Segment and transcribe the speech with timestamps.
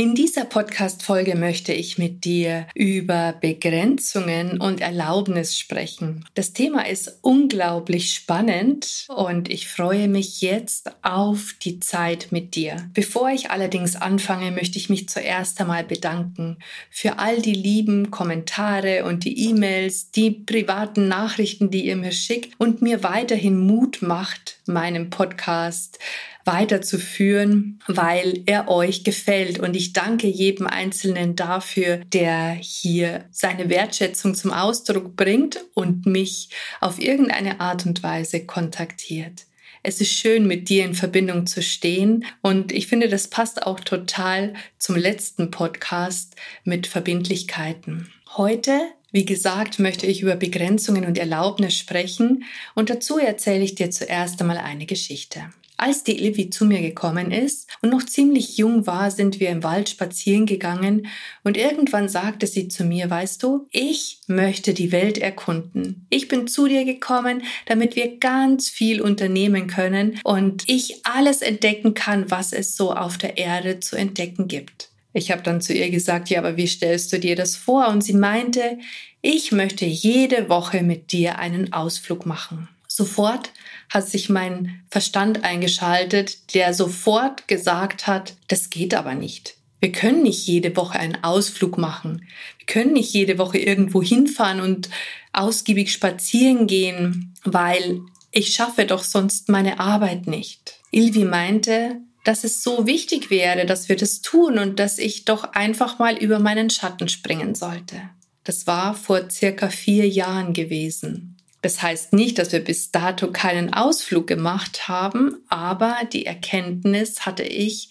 [0.00, 6.24] In dieser Podcast-Folge möchte ich mit dir über Begrenzungen und Erlaubnis sprechen.
[6.32, 12.88] Das Thema ist unglaublich spannend und ich freue mich jetzt auf die Zeit mit dir.
[12.94, 16.56] Bevor ich allerdings anfange, möchte ich mich zuerst einmal bedanken
[16.88, 22.54] für all die lieben Kommentare und die E-Mails, die privaten Nachrichten, die ihr mir schickt
[22.56, 25.98] und mir weiterhin Mut macht, meinem Podcast
[26.44, 29.58] weiterzuführen, weil er euch gefällt.
[29.58, 36.50] Und ich danke jedem Einzelnen dafür, der hier seine Wertschätzung zum Ausdruck bringt und mich
[36.80, 39.44] auf irgendeine Art und Weise kontaktiert.
[39.82, 43.80] Es ist schön, mit dir in Verbindung zu stehen und ich finde, das passt auch
[43.80, 48.12] total zum letzten Podcast mit Verbindlichkeiten.
[48.36, 48.78] Heute
[49.12, 52.44] wie gesagt, möchte ich über Begrenzungen und Erlaubnis sprechen
[52.74, 55.50] und dazu erzähle ich dir zuerst einmal eine Geschichte.
[55.80, 59.62] Als die Ilvi zu mir gekommen ist und noch ziemlich jung war, sind wir im
[59.62, 61.06] Wald spazieren gegangen
[61.42, 66.06] und irgendwann sagte sie zu mir, weißt du, ich möchte die Welt erkunden.
[66.10, 71.94] Ich bin zu dir gekommen, damit wir ganz viel unternehmen können und ich alles entdecken
[71.94, 74.89] kann, was es so auf der Erde zu entdecken gibt.
[75.12, 77.88] Ich habe dann zu ihr gesagt, ja, aber wie stellst du dir das vor?
[77.88, 78.78] Und sie meinte,
[79.22, 82.68] ich möchte jede Woche mit dir einen Ausflug machen.
[82.86, 83.50] Sofort
[83.88, 89.56] hat sich mein Verstand eingeschaltet, der sofort gesagt hat, das geht aber nicht.
[89.80, 92.26] Wir können nicht jede Woche einen Ausflug machen.
[92.58, 94.90] Wir können nicht jede Woche irgendwo hinfahren und
[95.32, 98.00] ausgiebig spazieren gehen, weil
[98.30, 100.78] ich schaffe doch sonst meine Arbeit nicht.
[100.90, 105.52] Ilvi meinte, dass es so wichtig wäre, dass wir das tun und dass ich doch
[105.52, 108.02] einfach mal über meinen Schatten springen sollte.
[108.44, 111.36] Das war vor circa vier Jahren gewesen.
[111.62, 117.42] Das heißt nicht, dass wir bis dato keinen Ausflug gemacht haben, aber die Erkenntnis hatte
[117.42, 117.90] ich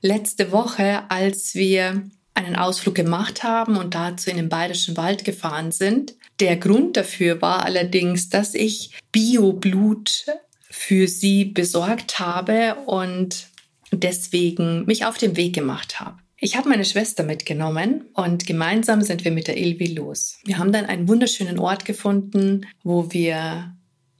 [0.00, 2.02] letzte Woche, als wir
[2.34, 6.14] einen Ausflug gemacht haben und dazu in den Bayerischen Wald gefahren sind.
[6.40, 10.24] Der Grund dafür war allerdings, dass ich Bioblut
[10.70, 13.51] für sie besorgt habe und
[13.92, 16.16] deswegen mich auf den Weg gemacht habe.
[16.36, 20.38] Ich habe meine Schwester mitgenommen und gemeinsam sind wir mit der Ilvi los.
[20.44, 23.76] Wir haben dann einen wunderschönen Ort gefunden, wo wir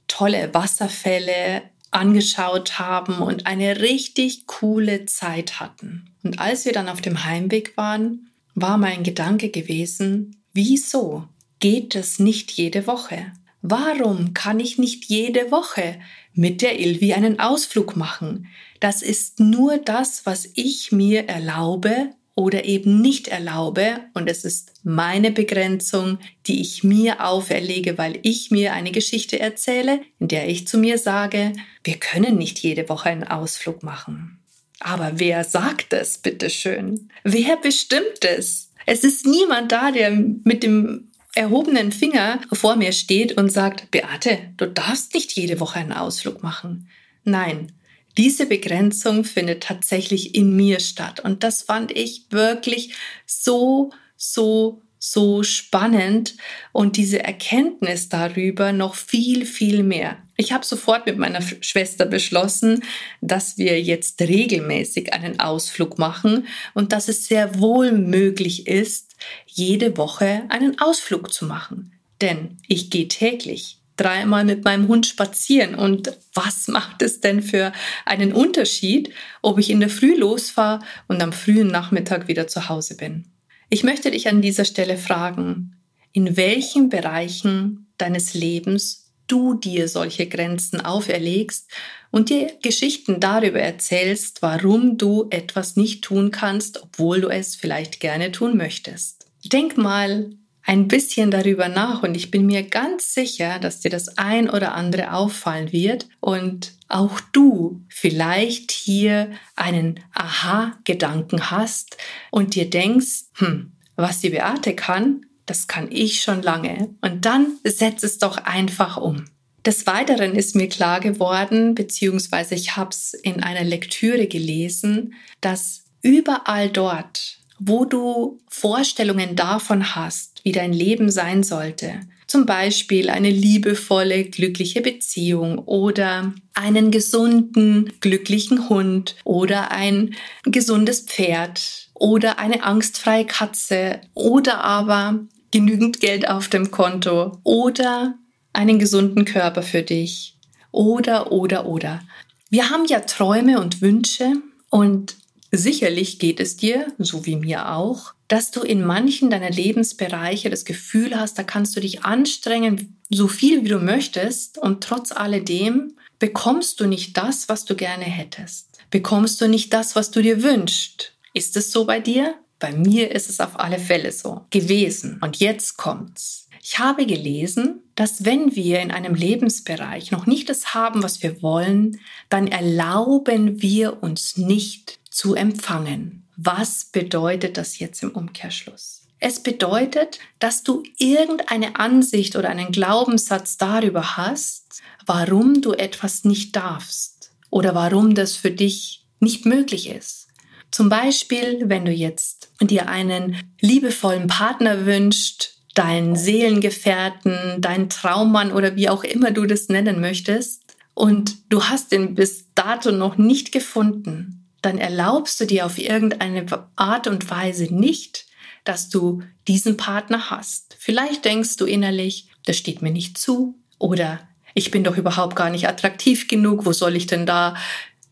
[0.07, 6.05] tolle Wasserfälle angeschaut haben und eine richtig coole Zeit hatten.
[6.23, 11.27] Und als wir dann auf dem Heimweg waren, war mein Gedanke gewesen, wieso
[11.59, 13.33] geht es nicht jede Woche?
[13.65, 15.97] Warum kann ich nicht jede Woche
[16.33, 18.47] mit der Ilvi einen Ausflug machen?
[18.81, 24.01] Das ist nur das, was ich mir erlaube oder eben nicht erlaube.
[24.13, 30.01] Und es ist meine Begrenzung, die ich mir auferlege, weil ich mir eine Geschichte erzähle,
[30.19, 31.53] in der ich zu mir sage,
[31.85, 34.39] wir können nicht jede Woche einen Ausflug machen.
[34.81, 37.09] Aber wer sagt es, bitteschön?
[37.23, 38.71] Wer bestimmt es?
[38.85, 44.53] Es ist niemand da, der mit dem erhobenen Finger vor mir steht und sagt, Beate,
[44.57, 46.87] du darfst nicht jede Woche einen Ausflug machen.
[47.23, 47.71] Nein,
[48.17, 51.19] diese Begrenzung findet tatsächlich in mir statt.
[51.19, 52.93] Und das fand ich wirklich
[53.25, 56.35] so, so, so spannend
[56.71, 60.17] und diese Erkenntnis darüber noch viel, viel mehr.
[60.37, 62.85] Ich habe sofort mit meiner Schwester beschlossen,
[63.19, 69.97] dass wir jetzt regelmäßig einen Ausflug machen und dass es sehr wohl möglich ist, jede
[69.97, 71.91] Woche einen Ausflug zu machen.
[72.21, 75.75] Denn ich gehe täglich dreimal mit meinem Hund spazieren.
[75.75, 77.73] Und was macht es denn für
[78.05, 82.95] einen Unterschied, ob ich in der Früh losfahre und am frühen Nachmittag wieder zu Hause
[82.95, 83.32] bin?
[83.73, 85.77] Ich möchte dich an dieser Stelle fragen,
[86.11, 91.71] in welchen Bereichen deines Lebens du dir solche Grenzen auferlegst
[92.11, 97.99] und dir Geschichten darüber erzählst, warum du etwas nicht tun kannst, obwohl du es vielleicht
[97.99, 99.25] gerne tun möchtest.
[99.43, 100.29] Denk mal
[100.65, 104.73] ein bisschen darüber nach und ich bin mir ganz sicher, dass dir das ein oder
[104.75, 111.97] andere auffallen wird und auch du vielleicht hier einen Aha-Gedanken hast
[112.31, 116.95] und dir denkst, hm, was die Beate kann, das kann ich schon lange.
[117.01, 119.25] Und dann setz es doch einfach um.
[119.65, 125.83] Des Weiteren ist mir klar geworden, beziehungsweise ich habe es in einer Lektüre gelesen, dass
[126.01, 132.01] überall dort, wo du Vorstellungen davon hast, wie dein Leben sein sollte.
[132.27, 141.89] Zum Beispiel eine liebevolle, glückliche Beziehung oder einen gesunden, glücklichen Hund oder ein gesundes Pferd
[141.93, 145.19] oder eine angstfreie Katze oder aber
[145.51, 148.15] genügend Geld auf dem Konto oder
[148.51, 150.37] einen gesunden Körper für dich
[150.71, 152.01] oder oder oder.
[152.49, 154.33] Wir haben ja Träume und Wünsche
[154.69, 155.15] und
[155.57, 160.65] sicherlich geht es dir, so wie mir auch, dass du in manchen deiner Lebensbereiche das
[160.65, 165.93] Gefühl hast, da kannst du dich anstrengen, so viel wie du möchtest und trotz alledem
[166.17, 168.79] bekommst du nicht das, was du gerne hättest.
[168.89, 171.13] Bekommst du nicht das, was du dir wünschst.
[171.33, 172.35] Ist es so bei dir?
[172.59, 175.19] Bei mir ist es auf alle Fälle so gewesen.
[175.21, 176.47] Und jetzt kommt's.
[176.61, 181.41] Ich habe gelesen, dass wenn wir in einem Lebensbereich noch nicht das haben, was wir
[181.41, 186.27] wollen, dann erlauben wir uns nicht zu empfangen.
[186.35, 189.05] Was bedeutet das jetzt im Umkehrschluss?
[189.19, 196.55] Es bedeutet, dass du irgendeine Ansicht oder einen Glaubenssatz darüber hast, warum du etwas nicht
[196.55, 200.27] darfst oder warum das für dich nicht möglich ist.
[200.71, 208.75] Zum Beispiel, wenn du jetzt dir einen liebevollen Partner wünschst, deinen Seelengefährten, deinen Traummann oder
[208.75, 210.63] wie auch immer du das nennen möchtest
[210.95, 216.45] und du hast den bis dato noch nicht gefunden, dann erlaubst du dir auf irgendeine
[216.75, 218.25] Art und Weise nicht,
[218.63, 220.75] dass du diesen Partner hast.
[220.79, 224.19] Vielleicht denkst du innerlich, das steht mir nicht zu oder
[224.53, 227.55] ich bin doch überhaupt gar nicht attraktiv genug, wo soll ich denn da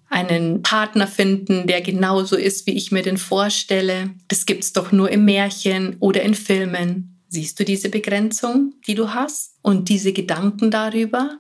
[0.10, 4.10] einen Partner finden, der genauso ist, wie ich mir den vorstelle.
[4.28, 7.22] Das gibt's doch nur im Märchen oder in Filmen.
[7.30, 11.40] Siehst du diese Begrenzung, die du hast und diese Gedanken darüber?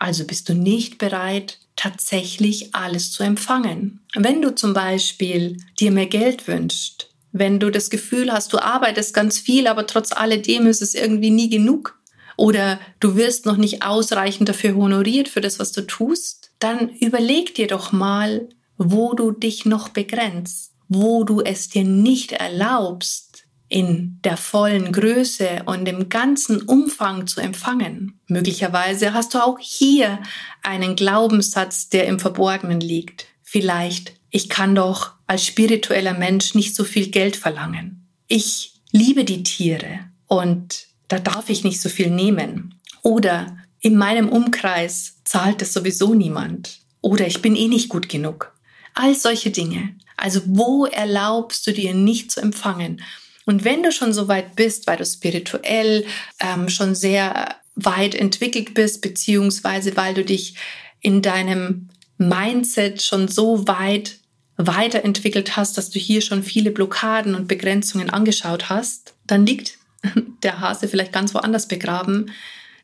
[0.00, 4.00] Also bist du nicht bereit, tatsächlich alles zu empfangen.
[4.14, 9.14] Wenn du zum Beispiel dir mehr Geld wünschst, wenn du das Gefühl hast, du arbeitest
[9.14, 11.98] ganz viel, aber trotz alledem ist es irgendwie nie genug
[12.36, 17.54] oder du wirst noch nicht ausreichend dafür honoriert für das, was du tust, dann überleg
[17.54, 23.31] dir doch mal, wo du dich noch begrenzt, wo du es dir nicht erlaubst,
[23.72, 28.20] in der vollen Größe und im ganzen Umfang zu empfangen.
[28.26, 30.18] Möglicherweise hast du auch hier
[30.62, 33.26] einen Glaubenssatz, der im Verborgenen liegt.
[33.42, 38.06] Vielleicht, ich kann doch als spiritueller Mensch nicht so viel Geld verlangen.
[38.28, 42.74] Ich liebe die Tiere und da darf ich nicht so viel nehmen.
[43.00, 46.80] Oder in meinem Umkreis zahlt es sowieso niemand.
[47.00, 48.52] Oder ich bin eh nicht gut genug.
[48.92, 49.96] All solche Dinge.
[50.18, 53.00] Also wo erlaubst du dir nicht zu empfangen?
[53.46, 56.04] Und wenn du schon so weit bist, weil du spirituell
[56.40, 60.56] ähm, schon sehr weit entwickelt bist, beziehungsweise weil du dich
[61.00, 64.18] in deinem Mindset schon so weit
[64.56, 69.78] weiterentwickelt hast, dass du hier schon viele Blockaden und Begrenzungen angeschaut hast, dann liegt
[70.42, 72.30] der Hase vielleicht ganz woanders begraben,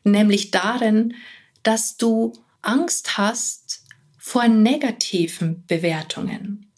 [0.03, 1.13] nämlich darin,
[1.63, 3.83] dass du Angst hast
[4.17, 6.71] vor negativen Bewertungen.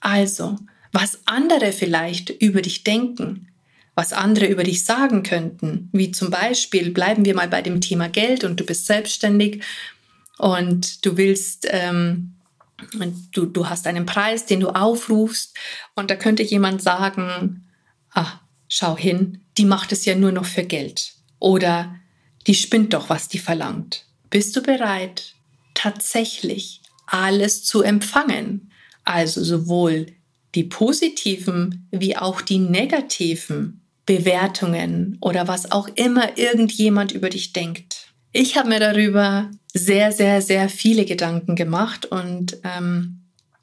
[0.00, 0.56] Also,
[0.94, 3.48] was andere vielleicht über dich denken,
[3.96, 8.08] was andere über dich sagen könnten, wie zum Beispiel bleiben wir mal bei dem Thema
[8.08, 9.62] Geld und du bist selbstständig
[10.38, 12.34] und du willst, ähm,
[13.32, 15.56] du, du hast einen Preis, den du aufrufst
[15.96, 17.66] und da könnte jemand sagen,
[18.12, 21.96] ah, schau hin, die macht es ja nur noch für Geld oder
[22.46, 24.06] die spinnt doch, was die verlangt.
[24.30, 25.34] Bist du bereit,
[25.74, 28.70] tatsächlich alles zu empfangen?
[29.02, 30.06] Also sowohl
[30.54, 38.08] die positiven wie auch die negativen Bewertungen oder was auch immer irgendjemand über dich denkt.
[38.32, 43.20] Ich habe mir darüber sehr, sehr, sehr viele Gedanken gemacht und ähm,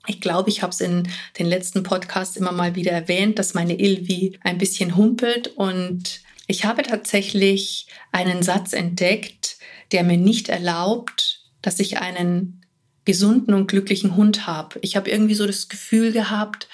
[0.08, 1.08] ich glaube, ich habe es in
[1.38, 6.66] den letzten Podcasts immer mal wieder erwähnt, dass meine Ilvi ein bisschen humpelt und ich
[6.66, 9.58] habe tatsächlich einen Satz entdeckt,
[9.92, 12.61] der mir nicht erlaubt, dass ich einen
[13.06, 14.80] gesunden und glücklichen Hund habe.
[14.82, 16.68] Ich habe irgendwie so das Gefühl gehabt,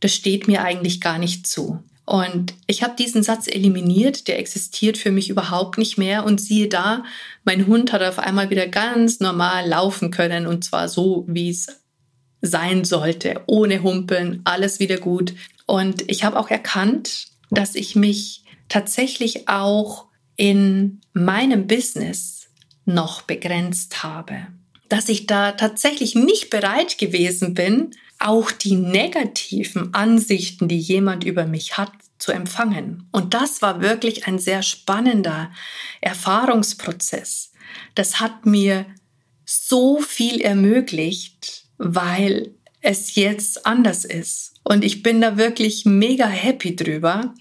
[0.00, 1.82] das steht mir eigentlich gar nicht zu.
[2.06, 6.24] Und ich habe diesen Satz eliminiert, der existiert für mich überhaupt nicht mehr.
[6.24, 7.04] Und siehe da,
[7.44, 11.66] mein Hund hat auf einmal wieder ganz normal laufen können und zwar so, wie es
[12.42, 15.34] sein sollte, ohne Humpeln, alles wieder gut.
[15.66, 20.06] Und ich habe auch erkannt, dass ich mich tatsächlich auch
[20.36, 22.46] in meinem Business
[22.84, 24.46] noch begrenzt habe
[24.88, 31.46] dass ich da tatsächlich nicht bereit gewesen bin, auch die negativen Ansichten, die jemand über
[31.46, 33.08] mich hat, zu empfangen.
[33.12, 35.50] Und das war wirklich ein sehr spannender
[36.00, 37.52] Erfahrungsprozess.
[37.94, 38.86] Das hat mir
[39.44, 44.54] so viel ermöglicht, weil es jetzt anders ist.
[44.64, 47.34] Und ich bin da wirklich mega happy drüber,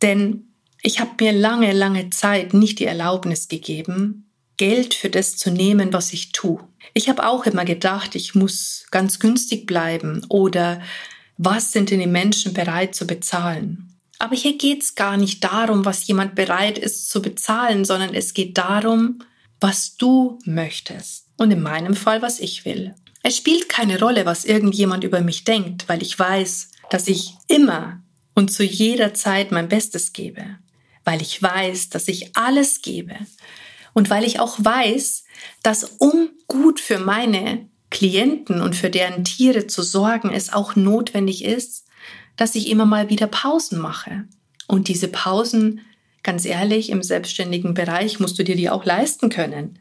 [0.00, 5.50] denn ich habe mir lange, lange Zeit nicht die Erlaubnis gegeben, Geld für das zu
[5.50, 6.60] nehmen, was ich tue.
[6.94, 10.80] Ich habe auch immer gedacht, ich muss ganz günstig bleiben oder
[11.36, 13.90] was sind denn die Menschen bereit zu bezahlen?
[14.18, 18.34] Aber hier geht es gar nicht darum, was jemand bereit ist zu bezahlen, sondern es
[18.34, 19.20] geht darum,
[19.60, 21.26] was du möchtest.
[21.38, 22.94] Und in meinem Fall, was ich will.
[23.22, 28.02] Es spielt keine Rolle, was irgendjemand über mich denkt, weil ich weiß, dass ich immer
[28.34, 30.44] und zu jeder Zeit mein Bestes gebe.
[31.04, 33.14] Weil ich weiß, dass ich alles gebe.
[33.94, 35.24] Und weil ich auch weiß,
[35.62, 41.44] dass um gut für meine Klienten und für deren Tiere zu sorgen, es auch notwendig
[41.44, 41.86] ist,
[42.36, 44.24] dass ich immer mal wieder Pausen mache.
[44.66, 45.80] Und diese Pausen,
[46.22, 49.78] ganz ehrlich, im selbstständigen Bereich musst du dir die auch leisten können.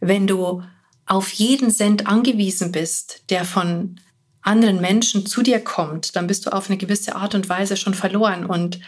[0.00, 0.62] Wenn du
[1.06, 4.00] auf jeden Cent angewiesen bist, der von
[4.42, 7.94] anderen Menschen zu dir kommt, dann bist du auf eine gewisse Art und Weise schon
[7.94, 8.46] verloren.
[8.46, 8.80] Und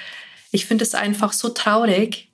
[0.51, 2.31] ich finde es einfach so traurig,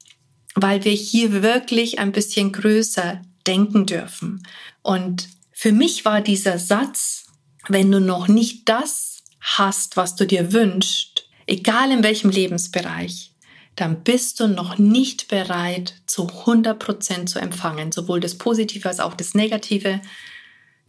[0.55, 4.43] weil wir hier wirklich ein bisschen größer denken dürfen.
[4.83, 7.27] Und für mich war dieser Satz,
[7.69, 13.33] wenn du noch nicht das hast, was du dir wünschst, egal in welchem Lebensbereich,
[13.75, 19.15] dann bist du noch nicht bereit, zu 100% zu empfangen, sowohl das Positive als auch
[19.15, 20.01] das Negative.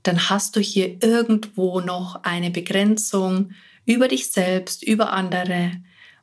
[0.03, 3.51] Dann hast du hier irgendwo noch eine Begrenzung
[3.85, 5.71] über dich selbst, über andere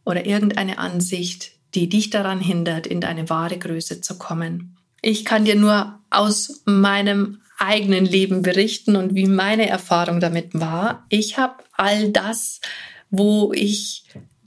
[0.05, 4.77] oder irgendeine Ansicht, die dich daran hindert, in deine wahre Größe zu kommen.
[5.09, 11.07] Ich kann dir nur aus meinem eigenen Leben berichten und wie meine Erfahrung damit war.
[11.11, 12.61] Ich habe all das,
[13.09, 14.03] wo ich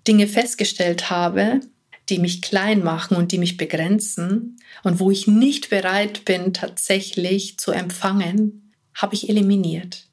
[0.06, 1.62] Dinge festgestellt habe,
[2.10, 7.58] die mich klein machen und die mich begrenzen und wo ich nicht bereit bin, tatsächlich
[7.58, 10.10] zu empfangen, habe ich eliminiert.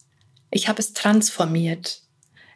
[0.53, 2.03] Ich habe es transformiert.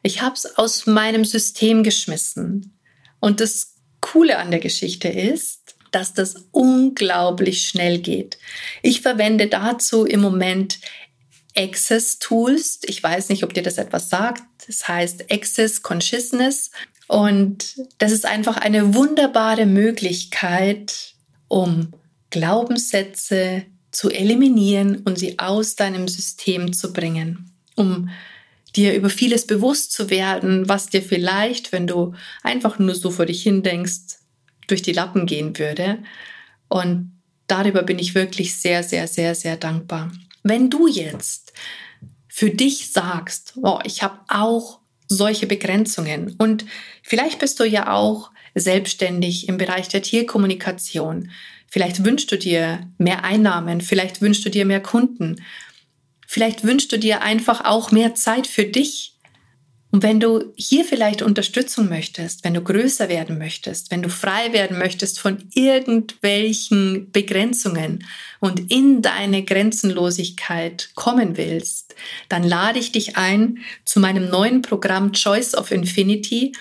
[0.05, 2.79] Ich habe es aus meinem System geschmissen.
[3.19, 5.60] Und das Coole an der Geschichte ist,
[5.91, 8.39] dass das unglaublich schnell geht.
[8.83, 10.79] Ich verwende dazu im Moment
[11.57, 12.81] Access Tools.
[12.85, 14.43] Ich weiß nicht, ob dir das etwas sagt.
[14.67, 16.71] Das heißt Access Consciousness.
[17.09, 21.15] Und das ist einfach eine wunderbare Möglichkeit,
[21.49, 21.93] um
[22.31, 28.11] Glaubenssätze zu eliminieren und sie aus deinem System zu bringen, um
[28.77, 33.27] dir über vieles bewusst zu werden, was dir vielleicht, wenn du einfach nur so vor
[33.27, 34.20] dich hindenkst,
[34.71, 35.99] durch die Lappen gehen würde.
[36.69, 37.13] Und
[37.47, 40.13] darüber bin ich wirklich sehr, sehr, sehr, sehr dankbar.
[40.43, 41.53] Wenn du jetzt
[42.29, 46.37] für dich sagst, oh, ich habe auch solche Begrenzungen.
[46.39, 46.65] Und
[47.03, 51.31] vielleicht bist du ja auch selbstständig im Bereich der Tierkommunikation.
[51.67, 55.45] Vielleicht wünschst du dir mehr Einnahmen, vielleicht wünschst du dir mehr Kunden.
[56.27, 59.17] Vielleicht wünschst du dir einfach auch mehr Zeit für dich.
[59.93, 64.53] Und wenn du hier vielleicht Unterstützung möchtest, wenn du größer werden möchtest, wenn du frei
[64.53, 68.05] werden möchtest von irgendwelchen Begrenzungen
[68.39, 71.97] und in deine Grenzenlosigkeit kommen willst,
[72.29, 76.53] dann lade ich dich ein zu meinem neuen Programm Choice of Infinity.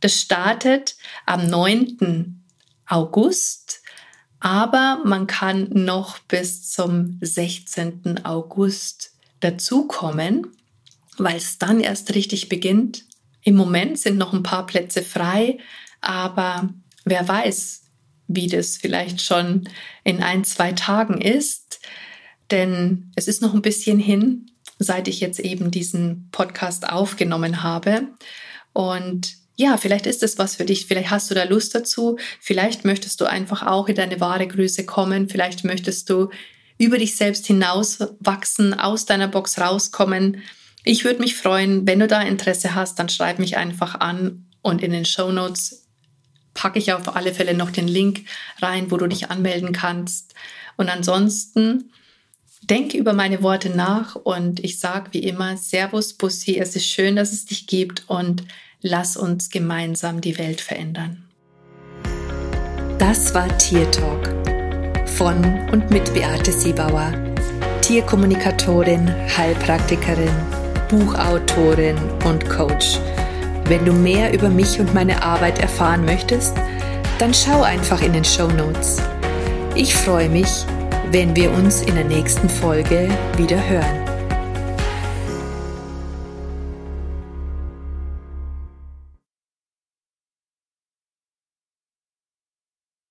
[0.00, 2.42] Das startet am 9.
[2.86, 3.80] August,
[4.40, 8.26] aber man kann noch bis zum 16.
[8.26, 10.54] August dazukommen
[11.18, 13.04] weil es dann erst richtig beginnt.
[13.42, 15.58] Im Moment sind noch ein paar Plätze frei,
[16.00, 16.70] aber
[17.04, 17.82] wer weiß,
[18.26, 19.68] wie das vielleicht schon
[20.02, 21.80] in ein, zwei Tagen ist.
[22.50, 28.08] Denn es ist noch ein bisschen hin, seit ich jetzt eben diesen Podcast aufgenommen habe.
[28.72, 30.86] Und ja, vielleicht ist es was für dich.
[30.86, 32.18] Vielleicht hast du da Lust dazu.
[32.40, 35.28] Vielleicht möchtest du einfach auch in deine wahre Größe kommen.
[35.28, 36.30] Vielleicht möchtest du
[36.76, 40.42] über dich selbst hinaus wachsen, aus deiner Box rauskommen.
[40.86, 44.82] Ich würde mich freuen, wenn du da Interesse hast, dann schreib mich einfach an und
[44.82, 45.86] in den Show Notes
[46.52, 48.26] packe ich auf alle Fälle noch den Link
[48.60, 50.34] rein, wo du dich anmelden kannst.
[50.76, 51.90] Und ansonsten
[52.60, 57.16] denke über meine Worte nach und ich sage wie immer Servus Bussi, es ist schön,
[57.16, 58.44] dass es dich gibt und
[58.82, 61.24] lass uns gemeinsam die Welt verändern.
[62.98, 64.28] Das war Tier Talk
[65.08, 67.12] von und mit Beate Siebauer,
[67.80, 70.63] Tierkommunikatorin, Heilpraktikerin
[70.94, 73.00] Buchautorin und Coach.
[73.66, 76.54] Wenn du mehr über mich und meine Arbeit erfahren möchtest,
[77.18, 79.02] dann schau einfach in den Show Notes.
[79.74, 80.64] Ich freue mich,
[81.10, 84.03] wenn wir uns in der nächsten Folge wieder hören.